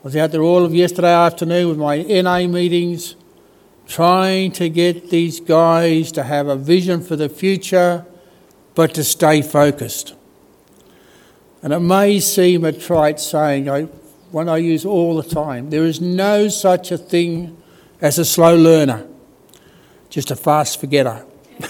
was 0.05 0.17
out 0.17 0.31
there 0.31 0.43
all 0.43 0.65
of 0.65 0.73
yesterday 0.73 1.13
afternoon 1.13 1.69
with 1.69 1.79
my 1.79 2.03
NA 2.03 2.47
meetings, 2.47 3.17
trying 3.89 4.53
to 4.53 4.69
get 4.69 5.11
these 5.11 5.41
guys 5.41 6.13
to 6.13 6.23
have 6.23 6.47
a 6.47 6.55
vision 6.55 7.03
for 7.03 7.17
the 7.17 7.29
future, 7.29 8.07
but 8.79 8.95
to 8.95 9.03
stay 9.03 9.43
focused. 9.43 10.15
And 11.63 11.73
it 11.73 11.81
may 11.81 12.21
seem 12.21 12.65
a 12.65 12.71
trite 12.71 13.19
saying, 13.19 13.69
I, 13.69 13.89
one 14.31 14.49
I 14.49 14.59
use 14.59 14.87
all 14.87 15.21
the 15.21 15.29
time 15.29 15.71
there 15.71 15.83
is 15.83 16.01
no 16.01 16.47
such 16.47 16.93
a 16.93 16.97
thing 16.97 17.61
as 18.01 18.21
a 18.21 18.25
slow 18.25 18.57
learner, 18.57 19.05
just 20.11 20.31
a 20.31 20.37
fast 20.37 20.79
forgetter. 20.79 21.27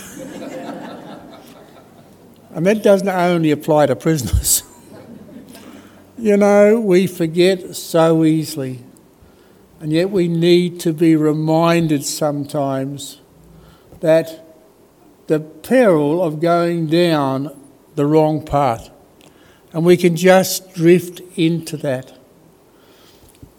And 2.51 2.67
that 2.67 2.83
doesn't 2.83 3.09
only 3.09 3.53
apply 3.53 3.87
to 3.87 3.97
prisoners. 3.97 4.65
you 6.19 6.37
know, 6.37 6.79
we 6.79 7.07
forget 7.07 7.75
so 7.75 8.25
easily. 8.25 8.81
And 9.81 9.93
yet 9.93 10.11
we 10.11 10.29
need 10.29 10.81
to 10.81 10.93
be 10.93 11.17
reminded 11.17 12.05
sometimes 12.05 13.21
that 14.01 14.48
the 15.29 15.41
peril 15.41 16.23
of 16.23 16.41
going 16.41 16.89
down 16.89 17.55
the 17.95 18.07
wrong 18.07 18.45
path. 18.45 18.91
And 19.73 19.85
we 19.85 19.97
can 19.97 20.17
just 20.17 20.75
drift 20.75 21.21
into 21.37 21.77
that. 21.79 22.19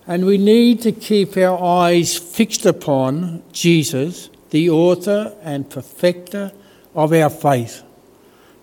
And 0.07 0.25
we 0.25 0.39
need 0.39 0.81
to 0.81 0.91
keep 0.91 1.38
our 1.38 1.61
eyes 1.63 2.17
fixed 2.17 2.65
upon 2.65 3.43
Jesus, 3.51 4.31
the 4.49 4.69
author 4.71 5.35
and 5.43 5.69
perfecter 5.69 6.51
of 6.95 7.13
our 7.13 7.29
faith. 7.29 7.83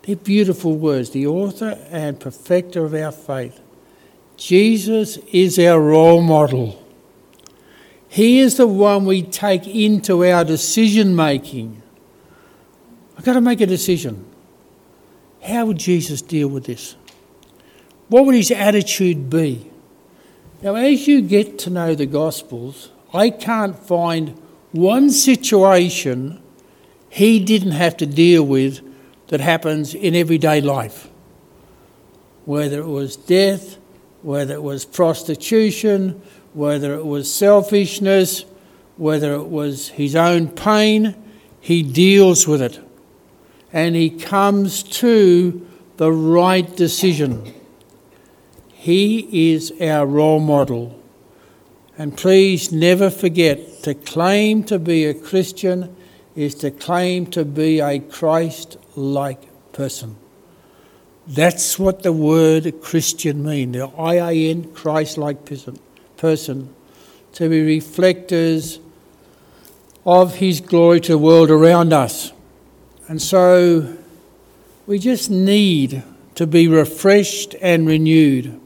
They're 0.03 0.17
beautiful 0.17 0.77
words, 0.77 1.11
the 1.11 1.29
author 1.29 1.79
and 1.91 2.19
perfecter 2.19 2.85
of 2.85 2.95
our 2.95 3.13
faith. 3.13 3.61
Jesus 4.37 5.19
is 5.33 5.59
our 5.61 5.81
role 5.81 6.23
model. 6.23 6.83
He 8.09 8.41
is 8.41 8.57
the 8.57 8.67
one 8.67 9.05
we 9.05 9.23
take 9.23 9.69
into 9.69 10.25
our 10.25 10.45
decision 10.45 11.15
making. 11.15 11.83
I've 13.17 13.25
got 13.25 13.35
to 13.35 13.41
make 13.41 13.61
a 13.61 13.67
decision. 13.67 14.25
How 15.43 15.67
would 15.67 15.79
Jesus 15.79 16.23
deal 16.23 16.49
with 16.49 16.65
this? 16.65 16.97
What 18.09 18.27
would 18.27 18.35
his 18.35 18.51
attitude 18.51 19.31
be? 19.31 19.71
Now, 20.63 20.75
as 20.75 21.07
you 21.07 21.23
get 21.23 21.59
to 21.61 21.71
know 21.71 21.95
the 21.95 22.07
Gospels, 22.07 22.91
I 23.13 23.31
can't 23.31 23.79
find 23.79 24.41
one 24.73 25.11
situation 25.11 26.43
he 27.09 27.39
didn't 27.39 27.73
have 27.73 27.97
to 27.99 28.07
deal 28.07 28.45
with 28.45 28.81
that 29.29 29.41
happens 29.41 29.95
in 29.95 30.15
everyday 30.15 30.61
life. 30.61 31.09
Whether 32.45 32.81
it 32.81 32.87
was 32.87 33.17
death, 33.17 33.79
whether 34.23 34.55
it 34.55 34.63
was 34.63 34.85
prostitution, 34.85 36.21
whether 36.53 36.95
it 36.95 37.05
was 37.05 37.33
selfishness, 37.33 38.45
whether 38.97 39.35
it 39.35 39.49
was 39.49 39.89
his 39.89 40.15
own 40.15 40.49
pain, 40.49 41.15
he 41.61 41.83
deals 41.83 42.47
with 42.47 42.63
it. 42.63 42.86
And 43.73 43.97
he 43.97 44.11
comes 44.11 44.83
to 44.83 45.67
the 45.97 46.13
right 46.13 46.77
decision. 46.77 47.53
He 48.73 49.53
is 49.53 49.73
our 49.81 50.07
role 50.07 50.41
model. 50.41 51.01
And 51.99 52.17
please 52.17 52.71
never 52.71 53.11
forget 53.11 53.83
to 53.83 53.95
claim 53.95 54.65
to 54.65 54.79
be 54.79 55.05
a 55.05 55.15
Christian 55.15 55.97
is 56.35 56.55
to 56.57 56.71
claim 56.71 57.27
to 57.27 57.45
be 57.45 57.81
a 57.81 57.99
Christ 57.99 58.77
like 58.95 59.73
person. 59.73 60.17
That's 61.27 61.79
what 61.79 62.03
the 62.03 62.13
word 62.13 62.81
Christian 62.83 63.43
means. 63.45 63.73
The 63.73 63.87
I-A-N, 63.87 64.73
Christ-like 64.73 65.51
person. 66.17 66.75
To 67.33 67.49
be 67.49 67.63
reflectors 67.63 68.79
of 70.05 70.37
his 70.37 70.61
glory 70.61 71.01
to 71.01 71.13
the 71.13 71.19
world 71.19 71.51
around 71.51 71.93
us. 71.93 72.33
And 73.09 73.23
so 73.23 73.97
we 74.87 74.99
just 74.99 75.31
need 75.31 76.03
to 76.35 76.47
be 76.47 76.67
refreshed 76.67 77.55
and 77.63 77.87
renewed. 77.87 78.47
And 78.47 78.61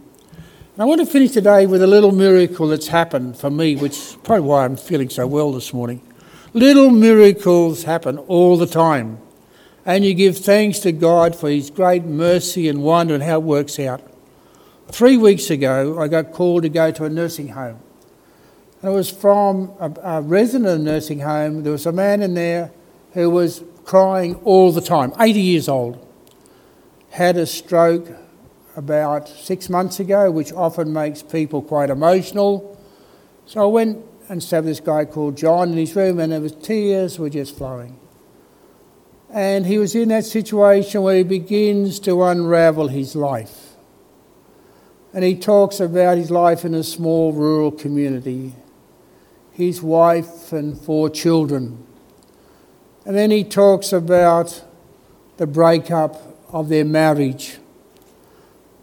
I 0.78 0.85
want 0.85 1.00
to 1.00 1.06
finish 1.06 1.32
today 1.32 1.66
with 1.66 1.82
a 1.82 1.87
little 1.87 2.11
miracle 2.11 2.68
that's 2.68 2.87
happened 2.87 3.37
for 3.37 3.50
me, 3.50 3.76
which 3.76 3.92
is 3.92 4.16
probably 4.25 4.47
why 4.47 4.64
I'm 4.64 4.76
feeling 4.76 5.11
so 5.11 5.26
well 5.26 5.52
this 5.52 5.75
morning. 5.75 6.00
Little 6.54 6.88
miracles 6.88 7.85
happen 7.85 8.16
all 8.16 8.56
the 8.56 8.66
time. 8.66 9.18
And 9.85 10.06
you 10.06 10.14
give 10.14 10.38
thanks 10.38 10.78
to 10.80 10.92
God 10.92 11.37
for 11.37 11.50
His 11.50 11.68
great 11.68 12.04
mercy 12.04 12.66
and 12.68 12.82
wonder 12.82 13.14
and 13.14 13.23
how 13.23 13.37
it 13.37 13.44
works 13.44 13.78
out. 13.78 14.02
Three 14.88 15.18
weeks 15.18 15.50
ago, 15.50 16.00
I 16.00 16.09
got 16.09 16.32
called 16.32 16.62
to 16.62 16.70
go 16.70 16.90
to 16.90 17.04
a 17.04 17.11
nursing 17.11 17.49
home. 17.49 17.78
And 18.80 18.92
it 18.92 18.94
was 18.94 19.11
from 19.11 19.73
a, 19.78 19.92
a 20.02 20.23
resident 20.23 20.66
of 20.66 20.78
the 20.78 20.85
nursing 20.85 21.20
home. 21.20 21.62
There 21.62 21.73
was 21.73 21.85
a 21.85 21.92
man 21.92 22.23
in 22.23 22.32
there 22.32 22.73
who 23.12 23.28
was 23.28 23.62
crying 23.90 24.37
all 24.44 24.70
the 24.70 24.80
time, 24.80 25.12
80 25.18 25.40
years 25.40 25.68
old. 25.68 25.99
Had 27.11 27.37
a 27.37 27.44
stroke 27.44 28.06
about 28.76 29.28
six 29.28 29.68
months 29.68 29.99
ago, 29.99 30.30
which 30.30 30.52
often 30.52 30.92
makes 30.92 31.25
people 31.25 31.61
quite 31.61 31.90
emotional. 31.90 32.78
So 33.47 33.62
I 33.62 33.66
went 33.66 34.04
and 34.28 34.40
with 34.40 34.64
this 34.64 34.78
guy 34.78 35.06
called 35.06 35.37
John 35.37 35.73
in 35.73 35.76
his 35.76 35.97
room, 35.97 36.20
and 36.20 36.30
there 36.30 36.40
was 36.40 36.52
tears 36.52 37.18
were 37.18 37.30
just 37.30 37.59
flowing. 37.59 37.99
And 39.28 39.66
he 39.66 39.76
was 39.76 39.97
in 39.97 40.11
that 40.11 40.25
situation 40.25 41.02
where 41.02 41.16
he 41.16 41.25
begins 41.25 41.99
to 42.00 42.23
unravel 42.23 42.87
his 42.87 43.16
life. 43.16 43.70
And 45.12 45.25
he 45.25 45.35
talks 45.35 45.80
about 45.80 46.16
his 46.16 46.30
life 46.30 46.64
in 46.64 46.75
a 46.76 46.85
small 46.85 47.32
rural 47.32 47.73
community 47.73 48.54
his 49.50 49.82
wife 49.82 50.52
and 50.52 50.80
four 50.80 51.11
children. 51.11 51.85
And 53.04 53.16
then 53.16 53.30
he 53.30 53.45
talks 53.45 53.92
about 53.92 54.64
the 55.38 55.47
breakup 55.47 56.21
of 56.52 56.69
their 56.69 56.85
marriage 56.85 57.59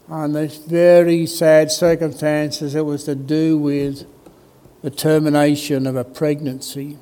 and 0.08 0.34
the 0.34 0.48
very 0.66 1.26
sad 1.26 1.70
circumstances 1.70 2.74
it 2.74 2.84
was 2.84 3.04
to 3.04 3.14
do 3.14 3.58
with 3.58 4.06
the 4.80 4.90
termination 4.90 5.86
of 5.86 5.96
a 5.96 6.04
pregnancy. 6.04 6.96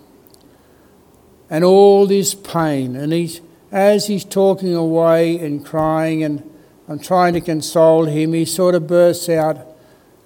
And 1.48 1.62
all 1.62 2.06
this 2.06 2.34
pain. 2.34 2.96
And 2.96 3.12
he's, 3.12 3.40
as 3.70 4.08
he's 4.08 4.24
talking 4.24 4.74
away 4.74 5.38
and 5.38 5.64
crying, 5.64 6.24
and 6.24 6.42
I'm 6.88 6.98
trying 6.98 7.34
to 7.34 7.40
console 7.40 8.06
him, 8.06 8.32
he 8.32 8.44
sort 8.44 8.74
of 8.74 8.88
bursts 8.88 9.28
out. 9.28 9.58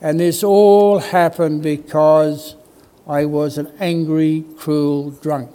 And 0.00 0.18
this 0.18 0.42
all 0.42 1.00
happened 1.00 1.62
because 1.62 2.56
I 3.06 3.26
was 3.26 3.58
an 3.58 3.70
angry, 3.78 4.44
cruel 4.56 5.10
drunk. 5.10 5.54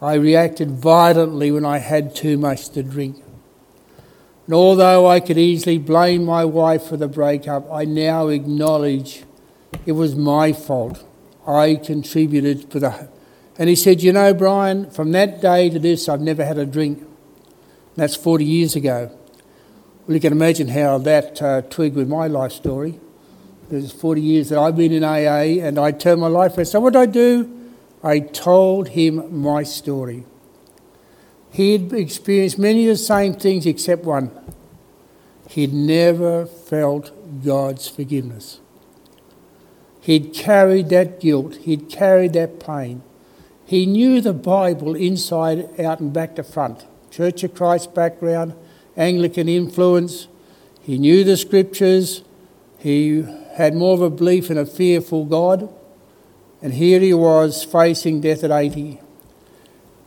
I 0.00 0.14
reacted 0.14 0.70
violently 0.70 1.50
when 1.50 1.64
I 1.64 1.78
had 1.78 2.14
too 2.14 2.38
much 2.38 2.68
to 2.70 2.82
drink. 2.82 3.22
And 4.46 4.54
although 4.54 5.06
I 5.06 5.20
could 5.20 5.36
easily 5.36 5.76
blame 5.76 6.24
my 6.24 6.44
wife 6.44 6.84
for 6.84 6.96
the 6.96 7.08
breakup, 7.08 7.70
I 7.70 7.84
now 7.84 8.28
acknowledge 8.28 9.24
it 9.84 9.92
was 9.92 10.14
my 10.14 10.52
fault. 10.52 11.04
I 11.46 11.74
contributed 11.74 12.70
for 12.70 12.78
the. 12.78 13.08
And 13.58 13.68
he 13.68 13.74
said, 13.74 14.02
You 14.02 14.12
know, 14.12 14.32
Brian, 14.32 14.88
from 14.90 15.12
that 15.12 15.40
day 15.40 15.68
to 15.68 15.78
this, 15.78 16.08
I've 16.08 16.20
never 16.20 16.44
had 16.44 16.58
a 16.58 16.64
drink. 16.64 16.98
And 17.00 17.08
That's 17.96 18.14
40 18.14 18.44
years 18.44 18.76
ago. 18.76 19.10
Well, 20.06 20.14
you 20.14 20.20
can 20.20 20.32
imagine 20.32 20.68
how 20.68 20.98
that 20.98 21.42
uh, 21.42 21.62
twigged 21.62 21.96
with 21.96 22.08
my 22.08 22.28
life 22.28 22.52
story. 22.52 23.00
There's 23.68 23.92
40 23.92 24.22
years 24.22 24.48
that 24.48 24.58
I've 24.58 24.76
been 24.76 24.92
in 24.92 25.04
AA 25.04 25.60
and 25.66 25.78
I 25.78 25.90
turned 25.90 26.20
my 26.20 26.28
life 26.28 26.56
around. 26.56 26.66
So 26.66 26.80
what 26.80 26.94
did 26.94 27.00
I 27.00 27.06
do? 27.06 27.57
I 28.08 28.20
told 28.20 28.88
him 28.88 29.42
my 29.42 29.64
story. 29.64 30.24
He 31.52 31.72
had 31.72 31.92
experienced 31.92 32.58
many 32.58 32.88
of 32.88 32.94
the 32.94 33.04
same 33.04 33.34
things 33.34 33.66
except 33.66 34.04
one. 34.04 34.30
He'd 35.50 35.74
never 35.74 36.46
felt 36.46 37.12
God's 37.44 37.86
forgiveness. 37.86 38.60
He'd 40.00 40.32
carried 40.32 40.88
that 40.88 41.20
guilt, 41.20 41.56
he'd 41.56 41.90
carried 41.90 42.32
that 42.32 42.58
pain. 42.58 43.02
He 43.66 43.84
knew 43.84 44.22
the 44.22 44.32
Bible 44.32 44.94
inside 44.94 45.78
out 45.78 46.00
and 46.00 46.10
back 46.10 46.34
to 46.36 46.42
front. 46.42 46.86
Church 47.10 47.44
of 47.44 47.54
Christ 47.54 47.94
background, 47.94 48.54
Anglican 48.96 49.50
influence. 49.50 50.28
He 50.80 50.96
knew 50.96 51.24
the 51.24 51.36
scriptures. 51.36 52.22
He 52.78 53.26
had 53.56 53.74
more 53.74 53.92
of 53.92 54.00
a 54.00 54.08
belief 54.08 54.50
in 54.50 54.56
a 54.56 54.64
fearful 54.64 55.26
God, 55.26 55.68
and 56.60 56.74
here 56.74 57.00
he 57.00 57.14
was 57.14 57.62
facing 57.64 58.20
death 58.20 58.42
at 58.42 58.50
80. 58.50 59.00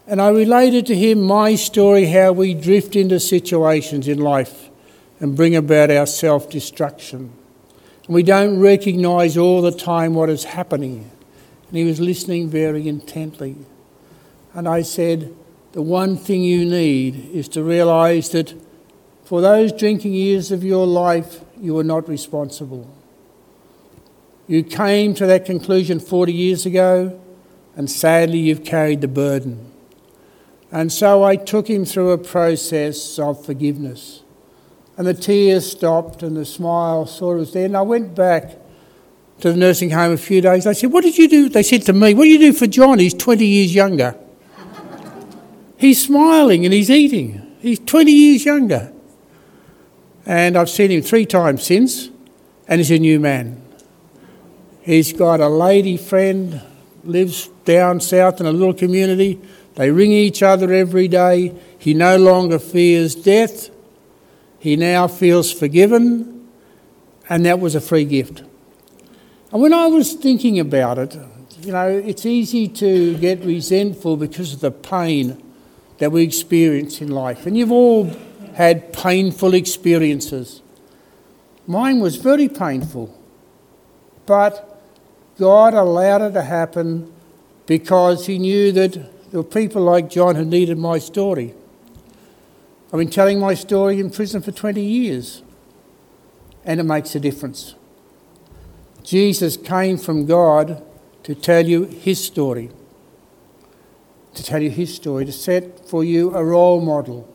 And 0.07 0.21
I 0.21 0.29
related 0.29 0.85
to 0.87 0.95
him 0.95 1.21
my 1.21 1.55
story 1.55 2.07
how 2.07 2.33
we 2.33 2.53
drift 2.53 2.95
into 2.95 3.19
situations 3.19 4.07
in 4.07 4.19
life 4.19 4.69
and 5.19 5.35
bring 5.35 5.55
about 5.55 5.89
our 5.91 6.05
self 6.05 6.49
destruction. 6.49 7.31
And 8.05 8.15
we 8.15 8.23
don't 8.23 8.59
recognise 8.59 9.37
all 9.37 9.61
the 9.61 9.71
time 9.71 10.13
what 10.13 10.29
is 10.29 10.43
happening. 10.43 11.09
And 11.69 11.77
he 11.77 11.85
was 11.85 12.01
listening 12.01 12.49
very 12.49 12.87
intently. 12.87 13.55
And 14.53 14.67
I 14.67 14.81
said, 14.81 15.33
The 15.71 15.81
one 15.81 16.17
thing 16.17 16.43
you 16.43 16.65
need 16.65 17.29
is 17.33 17.47
to 17.49 17.63
realise 17.63 18.29
that 18.29 18.53
for 19.23 19.39
those 19.39 19.71
drinking 19.71 20.13
years 20.13 20.51
of 20.51 20.61
your 20.61 20.85
life, 20.85 21.45
you 21.57 21.77
are 21.77 21.85
not 21.85 22.09
responsible. 22.09 22.93
You 24.51 24.63
came 24.63 25.13
to 25.13 25.25
that 25.27 25.45
conclusion 25.45 26.01
40 26.01 26.33
years 26.33 26.65
ago, 26.65 27.17
and 27.77 27.89
sadly, 27.89 28.37
you've 28.37 28.65
carried 28.65 28.99
the 28.99 29.07
burden. 29.07 29.71
And 30.73 30.91
so 30.91 31.23
I 31.23 31.37
took 31.37 31.69
him 31.69 31.85
through 31.85 32.11
a 32.11 32.17
process 32.17 33.17
of 33.17 33.45
forgiveness. 33.45 34.23
And 34.97 35.07
the 35.07 35.13
tears 35.13 35.71
stopped, 35.71 36.21
and 36.21 36.35
the 36.35 36.43
smile 36.43 37.05
sort 37.05 37.37
of 37.37 37.39
was 37.39 37.53
there. 37.53 37.63
And 37.63 37.77
I 37.77 37.81
went 37.81 38.13
back 38.13 38.57
to 39.39 39.53
the 39.53 39.57
nursing 39.57 39.91
home 39.91 40.11
a 40.11 40.17
few 40.17 40.41
days. 40.41 40.67
I 40.67 40.73
said, 40.73 40.91
What 40.91 41.05
did 41.05 41.17
you 41.17 41.29
do? 41.29 41.47
They 41.47 41.63
said 41.63 41.83
to 41.83 41.93
me, 41.93 42.13
What 42.13 42.25
do 42.25 42.29
you 42.29 42.37
do 42.37 42.51
for 42.51 42.67
John? 42.67 42.99
He's 42.99 43.13
20 43.13 43.45
years 43.45 43.73
younger. 43.73 44.17
he's 45.77 46.03
smiling 46.03 46.65
and 46.65 46.73
he's 46.73 46.89
eating. 46.89 47.55
He's 47.61 47.79
20 47.79 48.11
years 48.11 48.43
younger. 48.43 48.91
And 50.25 50.57
I've 50.57 50.69
seen 50.69 50.91
him 50.91 51.03
three 51.03 51.25
times 51.25 51.63
since, 51.63 52.09
and 52.67 52.81
he's 52.81 52.91
a 52.91 52.99
new 52.99 53.17
man. 53.17 53.60
He's 54.81 55.13
got 55.13 55.39
a 55.39 55.47
lady 55.47 55.95
friend, 55.97 56.61
lives 57.03 57.49
down 57.65 57.99
south 57.99 58.39
in 58.39 58.45
a 58.47 58.51
little 58.51 58.73
community. 58.73 59.39
They 59.75 59.91
ring 59.91 60.11
each 60.11 60.41
other 60.41 60.73
every 60.73 61.07
day. 61.07 61.53
He 61.77 61.93
no 61.93 62.17
longer 62.17 62.59
fears 62.59 63.15
death. 63.15 63.69
He 64.59 64.75
now 64.75 65.07
feels 65.07 65.51
forgiven, 65.51 66.47
and 67.29 67.45
that 67.45 67.59
was 67.59 67.73
a 67.73 67.81
free 67.81 68.05
gift. 68.05 68.43
And 69.51 69.61
when 69.61 69.73
I 69.73 69.87
was 69.87 70.13
thinking 70.13 70.59
about 70.59 70.97
it, 70.97 71.17
you 71.61 71.71
know, 71.71 71.87
it's 71.87 72.25
easy 72.25 72.67
to 72.67 73.17
get 73.17 73.43
resentful 73.43 74.17
because 74.17 74.53
of 74.53 74.61
the 74.61 74.71
pain 74.71 75.41
that 75.97 76.11
we 76.11 76.23
experience 76.23 77.01
in 77.01 77.09
life. 77.09 77.45
And 77.45 77.57
you've 77.57 77.71
all 77.71 78.11
had 78.53 78.93
painful 78.93 79.53
experiences. 79.53 80.61
Mine 81.67 81.99
was 81.99 82.15
very 82.15 82.49
painful. 82.49 83.17
But 84.25 84.70
God 85.41 85.73
allowed 85.73 86.21
it 86.21 86.33
to 86.33 86.43
happen 86.43 87.11
because 87.65 88.27
He 88.27 88.37
knew 88.37 88.71
that 88.73 88.93
there 88.93 89.41
were 89.41 89.43
people 89.43 89.81
like 89.81 90.07
John 90.07 90.35
who 90.35 90.45
needed 90.45 90.77
my 90.77 90.99
story. 90.99 91.55
I've 92.93 92.99
been 92.99 93.09
telling 93.09 93.39
my 93.39 93.55
story 93.55 93.99
in 93.99 94.11
prison 94.11 94.43
for 94.43 94.51
20 94.51 94.83
years, 94.83 95.41
and 96.63 96.79
it 96.79 96.83
makes 96.83 97.15
a 97.15 97.19
difference. 97.19 97.73
Jesus 99.01 99.57
came 99.57 99.97
from 99.97 100.27
God 100.27 100.83
to 101.23 101.33
tell 101.33 101.65
you 101.65 101.85
His 101.85 102.23
story, 102.23 102.69
to 104.35 104.43
tell 104.43 104.61
you 104.61 104.69
His 104.69 104.93
story, 104.93 105.25
to 105.25 105.31
set 105.31 105.89
for 105.89 106.03
you 106.03 106.35
a 106.35 106.45
role 106.45 106.81
model. 106.81 107.27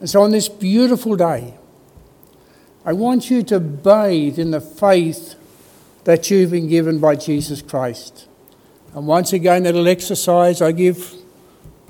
And 0.00 0.10
so 0.10 0.20
on 0.20 0.32
this 0.32 0.50
beautiful 0.50 1.16
day, 1.16 1.54
I 2.84 2.92
want 2.92 3.30
you 3.30 3.42
to 3.44 3.58
bathe 3.58 4.38
in 4.38 4.50
the 4.50 4.60
faith 4.60 5.36
that 6.04 6.30
you've 6.30 6.50
been 6.50 6.68
given 6.68 6.98
by 6.98 7.16
Jesus 7.16 7.62
Christ. 7.62 8.26
And 8.94 9.06
once 9.06 9.32
again, 9.32 9.62
that 9.64 9.74
little 9.74 9.88
exercise 9.88 10.60
I 10.60 10.72
give 10.72 11.14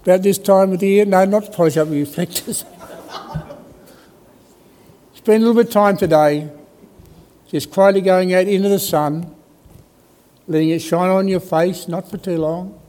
about 0.03 0.23
this 0.23 0.39
time 0.39 0.73
of 0.73 0.81
the 0.81 0.89
year. 0.89 1.05
No, 1.05 1.25
not 1.25 1.53
polish 1.53 1.77
up 1.77 1.89
reflectors. 1.89 2.65
Spend 5.15 5.43
a 5.43 5.47
little 5.47 5.55
bit 5.55 5.67
of 5.67 5.73
time 5.73 5.97
today 5.97 6.51
just 7.49 7.71
quietly 7.71 8.01
going 8.01 8.33
out 8.33 8.47
into 8.47 8.69
the 8.69 8.79
sun, 8.79 9.35
letting 10.47 10.71
it 10.71 10.81
shine 10.81 11.11
on 11.11 11.27
your 11.27 11.41
face, 11.41 11.89
not 11.89 12.09
for 12.09 12.17
too 12.17 12.39
long. 12.39 12.81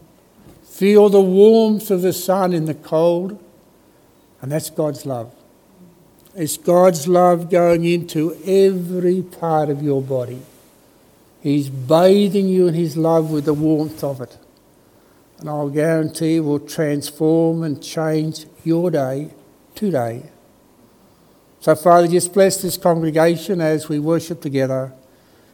Feel 0.63 1.09
the 1.09 1.21
warmth 1.21 1.89
of 1.89 2.01
the 2.01 2.13
sun 2.13 2.53
in 2.53 2.65
the 2.65 2.75
cold, 2.75 3.43
and 4.41 4.51
that's 4.51 4.69
God's 4.69 5.05
love. 5.05 5.33
It's 6.35 6.57
God's 6.57 7.07
love 7.07 7.49
going 7.49 7.85
into 7.85 8.37
every 8.45 9.21
part 9.21 9.69
of 9.69 9.81
your 9.81 10.01
body. 10.01 10.41
He's 11.41 11.69
bathing 11.69 12.47
you 12.47 12.67
in 12.67 12.73
His 12.73 12.95
love 12.95 13.31
with 13.31 13.45
the 13.45 13.53
warmth 13.53 14.03
of 14.03 14.21
it. 14.21 14.37
And 15.39 15.49
I'll 15.49 15.69
guarantee 15.69 16.35
it 16.35 16.41
will 16.41 16.59
transform 16.59 17.63
and 17.63 17.81
change 17.81 18.45
your 18.63 18.91
day 18.91 19.31
today. 19.73 20.29
So, 21.59 21.75
Father, 21.75 22.07
just 22.07 22.33
bless 22.33 22.61
this 22.61 22.77
congregation 22.77 23.59
as 23.59 23.89
we 23.89 23.99
worship 23.99 24.41
together. 24.41 24.93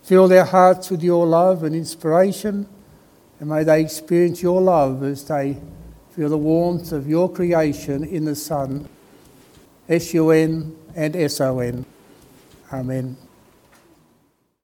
Fill 0.03 0.27
their 0.27 0.45
hearts 0.45 0.89
with 0.89 1.03
your 1.03 1.25
love 1.25 1.63
and 1.63 1.75
inspiration, 1.75 2.67
and 3.39 3.49
may 3.49 3.63
they 3.63 3.81
experience 3.81 4.41
your 4.41 4.61
love 4.61 5.03
as 5.03 5.25
they 5.25 5.57
feel 6.11 6.29
the 6.29 6.37
warmth 6.37 6.91
of 6.91 7.07
your 7.07 7.31
creation 7.31 8.03
in 8.03 8.25
the 8.25 8.35
Son, 8.35 8.87
S 9.89 10.13
U 10.13 10.31
N 10.31 10.75
and 10.95 11.15
S 11.15 11.41
O 11.41 11.59
N. 11.59 11.85
Amen. 12.71 13.26